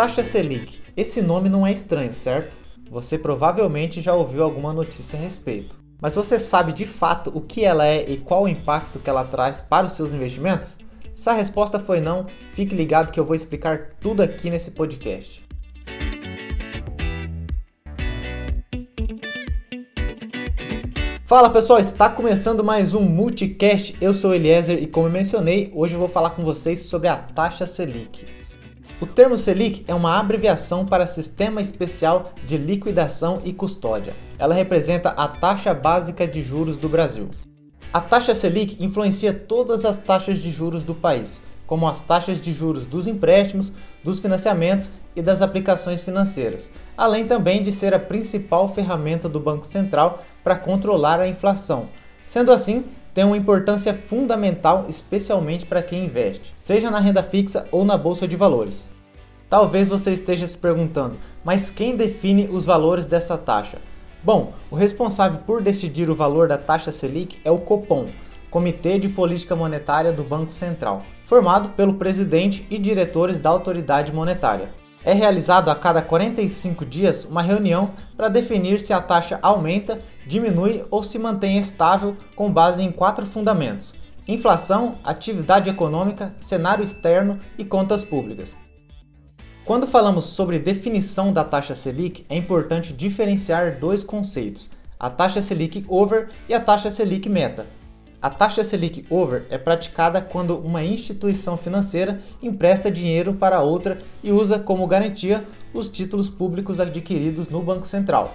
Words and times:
Taxa 0.00 0.24
Selic. 0.24 0.80
Esse 0.96 1.20
nome 1.20 1.50
não 1.50 1.66
é 1.66 1.74
estranho, 1.74 2.14
certo? 2.14 2.56
Você 2.90 3.18
provavelmente 3.18 4.00
já 4.00 4.14
ouviu 4.14 4.42
alguma 4.42 4.72
notícia 4.72 5.18
a 5.18 5.22
respeito. 5.22 5.76
Mas 6.00 6.14
você 6.14 6.38
sabe 6.38 6.72
de 6.72 6.86
fato 6.86 7.30
o 7.34 7.42
que 7.42 7.66
ela 7.66 7.86
é 7.86 8.10
e 8.10 8.16
qual 8.16 8.44
o 8.44 8.48
impacto 8.48 8.98
que 8.98 9.10
ela 9.10 9.24
traz 9.24 9.60
para 9.60 9.86
os 9.86 9.92
seus 9.92 10.14
investimentos? 10.14 10.78
Se 11.12 11.28
a 11.28 11.34
resposta 11.34 11.78
foi 11.78 12.00
não, 12.00 12.24
fique 12.54 12.74
ligado 12.74 13.12
que 13.12 13.20
eu 13.20 13.26
vou 13.26 13.36
explicar 13.36 13.90
tudo 14.00 14.22
aqui 14.22 14.48
nesse 14.48 14.70
podcast. 14.70 15.46
Fala 21.26 21.50
pessoal, 21.50 21.78
está 21.78 22.08
começando 22.08 22.64
mais 22.64 22.94
um 22.94 23.02
Multicast. 23.02 23.94
Eu 24.00 24.14
sou 24.14 24.34
Eliezer 24.34 24.82
e 24.82 24.86
como 24.86 25.10
mencionei, 25.10 25.70
hoje 25.74 25.92
eu 25.92 26.00
vou 26.00 26.08
falar 26.08 26.30
com 26.30 26.42
vocês 26.42 26.80
sobre 26.84 27.06
a 27.06 27.16
taxa 27.16 27.66
Selic. 27.66 28.39
O 29.00 29.06
termo 29.06 29.38
Selic 29.38 29.82
é 29.88 29.94
uma 29.94 30.20
abreviação 30.20 30.84
para 30.84 31.06
Sistema 31.06 31.62
Especial 31.62 32.34
de 32.46 32.58
Liquidação 32.58 33.40
e 33.42 33.50
Custódia. 33.50 34.14
Ela 34.38 34.54
representa 34.54 35.08
a 35.08 35.26
taxa 35.26 35.72
básica 35.72 36.28
de 36.28 36.42
juros 36.42 36.76
do 36.76 36.86
Brasil. 36.86 37.30
A 37.94 38.02
taxa 38.02 38.34
Selic 38.34 38.76
influencia 38.78 39.32
todas 39.32 39.86
as 39.86 39.96
taxas 39.96 40.38
de 40.38 40.50
juros 40.50 40.84
do 40.84 40.94
país, 40.94 41.40
como 41.66 41.88
as 41.88 42.02
taxas 42.02 42.38
de 42.42 42.52
juros 42.52 42.84
dos 42.84 43.06
empréstimos, 43.06 43.72
dos 44.04 44.20
financiamentos 44.20 44.90
e 45.16 45.22
das 45.22 45.40
aplicações 45.40 46.02
financeiras, 46.02 46.70
além 46.94 47.26
também 47.26 47.62
de 47.62 47.72
ser 47.72 47.94
a 47.94 47.98
principal 47.98 48.68
ferramenta 48.68 49.30
do 49.30 49.40
Banco 49.40 49.64
Central 49.64 50.22
para 50.44 50.56
controlar 50.56 51.20
a 51.20 51.28
inflação. 51.28 51.88
Sendo 52.26 52.52
assim, 52.52 52.84
tem 53.20 53.26
uma 53.26 53.36
importância 53.36 53.92
fundamental, 53.92 54.86
especialmente 54.88 55.66
para 55.66 55.82
quem 55.82 56.06
investe, 56.06 56.54
seja 56.56 56.90
na 56.90 56.98
renda 56.98 57.22
fixa 57.22 57.66
ou 57.70 57.84
na 57.84 57.94
bolsa 57.94 58.26
de 58.26 58.34
valores. 58.34 58.88
Talvez 59.46 59.88
você 59.88 60.10
esteja 60.10 60.46
se 60.46 60.56
perguntando, 60.56 61.18
mas 61.44 61.68
quem 61.68 61.94
define 61.94 62.48
os 62.50 62.64
valores 62.64 63.04
dessa 63.04 63.36
taxa? 63.36 63.76
Bom, 64.24 64.54
o 64.70 64.74
responsável 64.74 65.38
por 65.46 65.60
decidir 65.60 66.08
o 66.08 66.14
valor 66.14 66.48
da 66.48 66.56
taxa 66.56 66.90
Selic 66.90 67.36
é 67.44 67.50
o 67.50 67.58
Copom, 67.58 68.08
Comitê 68.50 68.98
de 68.98 69.10
Política 69.10 69.54
Monetária 69.54 70.12
do 70.12 70.24
Banco 70.24 70.50
Central, 70.50 71.02
formado 71.26 71.68
pelo 71.76 71.96
presidente 71.96 72.66
e 72.70 72.78
diretores 72.78 73.38
da 73.38 73.50
autoridade 73.50 74.14
monetária. 74.14 74.70
É 75.02 75.14
realizado 75.14 75.70
a 75.70 75.74
cada 75.74 76.02
45 76.02 76.84
dias 76.84 77.24
uma 77.24 77.40
reunião 77.40 77.92
para 78.16 78.28
definir 78.28 78.78
se 78.78 78.92
a 78.92 79.00
taxa 79.00 79.38
aumenta, 79.40 79.98
diminui 80.26 80.84
ou 80.90 81.02
se 81.02 81.18
mantém 81.18 81.58
estável 81.58 82.14
com 82.36 82.52
base 82.52 82.82
em 82.82 82.92
quatro 82.92 83.24
fundamentos: 83.24 83.94
inflação, 84.28 84.98
atividade 85.02 85.70
econômica, 85.70 86.34
cenário 86.38 86.84
externo 86.84 87.38
e 87.56 87.64
contas 87.64 88.04
públicas. 88.04 88.54
Quando 89.64 89.86
falamos 89.86 90.24
sobre 90.24 90.58
definição 90.58 91.32
da 91.32 91.44
taxa 91.44 91.74
Selic, 91.74 92.26
é 92.28 92.36
importante 92.36 92.92
diferenciar 92.92 93.78
dois 93.78 94.04
conceitos: 94.04 94.70
a 94.98 95.08
taxa 95.08 95.40
Selic 95.40 95.82
over 95.88 96.28
e 96.46 96.52
a 96.52 96.60
taxa 96.60 96.90
Selic 96.90 97.26
meta, 97.26 97.66
a 98.22 98.28
taxa 98.28 98.62
Selic 98.62 99.06
over 99.08 99.46
é 99.48 99.56
praticada 99.56 100.20
quando 100.20 100.58
uma 100.58 100.84
instituição 100.84 101.56
financeira 101.56 102.20
empresta 102.42 102.90
dinheiro 102.90 103.32
para 103.32 103.62
outra 103.62 103.98
e 104.22 104.30
usa 104.30 104.58
como 104.58 104.86
garantia 104.86 105.42
os 105.72 105.88
títulos 105.88 106.28
públicos 106.28 106.80
adquiridos 106.80 107.48
no 107.48 107.62
Banco 107.62 107.86
Central. 107.86 108.34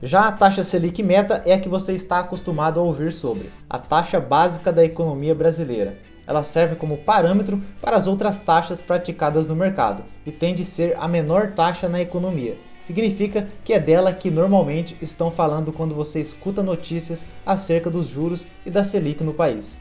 Já 0.00 0.28
a 0.28 0.32
taxa 0.32 0.62
Selic 0.62 1.02
meta 1.02 1.42
é 1.44 1.54
a 1.54 1.58
que 1.58 1.68
você 1.68 1.94
está 1.94 2.20
acostumado 2.20 2.78
a 2.78 2.82
ouvir 2.84 3.12
sobre, 3.12 3.50
a 3.68 3.76
taxa 3.76 4.20
básica 4.20 4.72
da 4.72 4.84
economia 4.84 5.34
brasileira. 5.34 5.98
Ela 6.26 6.44
serve 6.44 6.76
como 6.76 6.98
parâmetro 6.98 7.60
para 7.80 7.96
as 7.96 8.06
outras 8.06 8.38
taxas 8.38 8.80
praticadas 8.80 9.48
no 9.48 9.56
mercado 9.56 10.04
e 10.24 10.30
tende 10.30 10.62
a 10.62 10.66
ser 10.66 10.96
a 10.96 11.08
menor 11.08 11.54
taxa 11.54 11.88
na 11.88 12.00
economia 12.00 12.56
significa 12.86 13.48
que 13.64 13.72
é 13.72 13.78
dela 13.78 14.12
que 14.12 14.30
normalmente 14.30 14.96
estão 15.00 15.30
falando 15.30 15.72
quando 15.72 15.94
você 15.94 16.20
escuta 16.20 16.62
notícias 16.62 17.24
acerca 17.44 17.90
dos 17.90 18.06
juros 18.06 18.46
e 18.64 18.70
da 18.70 18.84
Selic 18.84 19.22
no 19.22 19.34
país. 19.34 19.80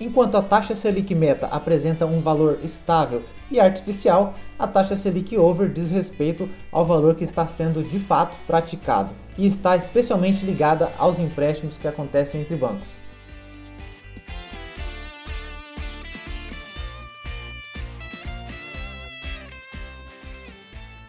Enquanto 0.00 0.36
a 0.36 0.42
taxa 0.42 0.74
Selic 0.74 1.14
meta 1.14 1.46
apresenta 1.46 2.04
um 2.04 2.20
valor 2.20 2.58
estável 2.64 3.22
e 3.48 3.60
artificial, 3.60 4.34
a 4.58 4.66
taxa 4.66 4.96
Selic 4.96 5.36
over 5.38 5.72
diz 5.72 5.90
respeito 5.90 6.48
ao 6.72 6.84
valor 6.84 7.14
que 7.14 7.22
está 7.22 7.46
sendo 7.46 7.82
de 7.82 8.00
fato 8.00 8.36
praticado 8.46 9.14
e 9.38 9.46
está 9.46 9.76
especialmente 9.76 10.44
ligada 10.44 10.92
aos 10.98 11.20
empréstimos 11.20 11.78
que 11.78 11.86
acontecem 11.86 12.40
entre 12.40 12.56
bancos. 12.56 13.03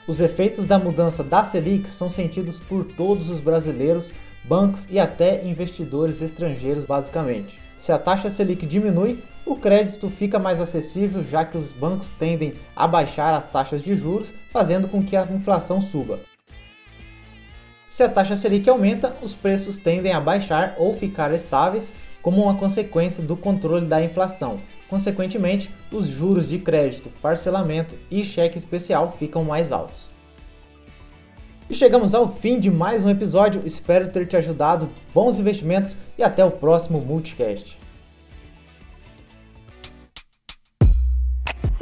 Os 0.07 0.19
efeitos 0.19 0.67
da 0.67 0.77
mudança 0.77 1.23
da 1.23 1.43
Selic 1.43 1.89
são 1.89 2.09
sentidos 2.11 2.59
por 2.59 2.85
todos 2.85 3.29
os 3.29 3.41
brasileiros, 3.41 4.11
bancos 4.43 4.85
e 4.89 4.99
até 4.99 5.43
investidores 5.43 6.21
estrangeiros, 6.21 6.85
basicamente. 6.85 7.59
Se 7.79 7.91
a 7.91 7.97
taxa 7.97 8.29
Selic 8.29 8.65
diminui, 8.65 9.23
o 9.45 9.55
crédito 9.55 10.09
fica 10.09 10.37
mais 10.37 10.59
acessível, 10.59 11.23
já 11.23 11.43
que 11.43 11.57
os 11.57 11.71
bancos 11.71 12.11
tendem 12.11 12.53
a 12.75 12.87
baixar 12.87 13.33
as 13.33 13.47
taxas 13.47 13.83
de 13.83 13.95
juros, 13.95 14.33
fazendo 14.51 14.87
com 14.87 15.03
que 15.03 15.15
a 15.15 15.23
inflação 15.23 15.81
suba. 15.81 16.19
Se 17.89 18.03
a 18.03 18.09
taxa 18.09 18.35
Selic 18.35 18.69
aumenta, 18.69 19.15
os 19.21 19.33
preços 19.33 19.77
tendem 19.77 20.13
a 20.13 20.19
baixar 20.19 20.75
ou 20.77 20.93
ficar 20.95 21.33
estáveis, 21.33 21.91
como 22.21 22.43
uma 22.43 22.55
consequência 22.55 23.23
do 23.23 23.37
controle 23.37 23.85
da 23.85 24.03
inflação, 24.03 24.59
Consequentemente, 24.89 25.69
os 25.91 26.07
juros 26.07 26.47
de 26.47 26.59
crédito, 26.59 27.09
parcelamento 27.21 27.95
e 28.09 28.23
cheque 28.23 28.57
especial 28.57 29.15
ficam 29.17 29.43
mais 29.43 29.71
altos. 29.71 30.09
E 31.69 31.73
chegamos 31.73 32.13
ao 32.13 32.29
fim 32.29 32.59
de 32.59 32.69
mais 32.69 33.03
um 33.03 33.09
episódio. 33.09 33.63
Espero 33.65 34.11
ter 34.11 34.27
te 34.27 34.37
ajudado. 34.37 34.89
Bons 35.13 35.39
investimentos 35.39 35.97
e 36.17 36.23
até 36.23 36.45
o 36.45 36.51
próximo 36.51 36.99
Multicast. 36.99 37.84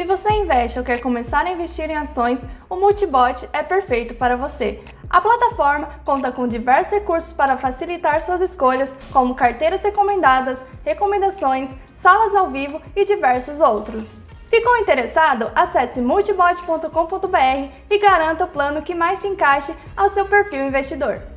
Se 0.04 0.08
você 0.08 0.34
investe 0.34 0.78
ou 0.78 0.84
quer 0.84 1.00
começar 1.00 1.46
a 1.46 1.52
investir 1.54 1.90
em 1.90 1.96
ações, 1.96 2.46
o 2.70 2.76
Multibot 2.76 3.48
é 3.54 3.64
perfeito 3.64 4.14
para 4.16 4.36
você. 4.36 4.84
A 5.10 5.22
plataforma 5.22 5.92
conta 6.04 6.30
com 6.30 6.46
diversos 6.46 6.96
recursos 6.96 7.32
para 7.32 7.56
facilitar 7.56 8.22
suas 8.22 8.42
escolhas, 8.42 8.94
como 9.14 9.34
carteiras 9.34 9.82
recomendadas, 9.82 10.62
recomendações, 10.84 11.74
salas 11.96 12.36
ao 12.36 12.50
vivo 12.50 12.82
e 12.94 13.06
diversos 13.06 13.62
outros. 13.62 14.12
Ficou 14.50 14.76
interessado? 14.76 15.50
Acesse 15.56 16.02
multibot.com.br 16.02 17.70
e 17.90 17.98
garanta 17.98 18.44
o 18.44 18.50
plano 18.50 18.82
que 18.82 18.94
mais 18.94 19.20
se 19.20 19.28
encaixe 19.30 19.74
ao 19.96 20.10
seu 20.10 20.26
perfil 20.26 20.68
investidor. 20.68 21.33